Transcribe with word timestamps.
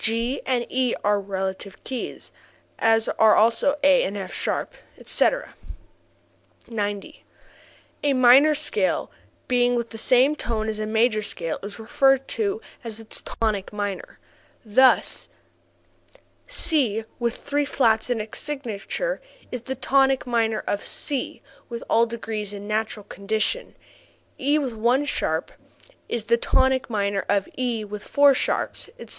G 0.01 0.41
and 0.47 0.65
e 0.67 0.95
are 1.03 1.19
relative 1.19 1.83
keys, 1.83 2.31
as 2.79 3.07
are 3.07 3.35
also 3.35 3.75
A 3.83 4.01
and 4.03 4.17
f[sharp], 4.17 4.69
etc. 4.97 5.53
90. 6.67 7.23
A 8.03 8.13
minor 8.13 8.55
scale 8.55 9.11
beginning 9.47 9.75
with 9.77 9.91
the 9.91 9.99
same 9.99 10.35
tone 10.35 10.67
as 10.67 10.79
a 10.79 10.87
major 10.87 11.21
scale 11.21 11.59
is 11.61 11.77
referred 11.77 12.27
to 12.29 12.59
as 12.83 12.99
its 12.99 13.21
tonic 13.21 13.71
minor. 13.71 14.17
Thus, 14.65 15.29
e.g., 16.15 16.19
c 16.47 17.03
with 17.19 17.35
three 17.37 17.65
flats 17.65 18.09
in 18.09 18.19
its 18.19 18.39
signature 18.39 19.21
is 19.51 19.61
the 19.61 19.75
tonic 19.75 20.25
minor 20.25 20.63
of 20.65 20.83
C 20.83 21.43
with 21.69 21.83
all 21.87 22.07
degrees 22.07 22.53
in 22.53 22.67
natural 22.67 23.03
condition; 23.03 23.75
e 24.39 24.57
with 24.57 24.73
one 24.73 25.05
sharp 25.05 25.51
is 26.09 26.23
the 26.23 26.37
tonic 26.37 26.89
minor 26.89 27.23
of 27.29 27.47
E 27.55 27.85
with 27.85 28.03
four 28.03 28.33
sharps, 28.33 28.89
etc. 28.97 29.09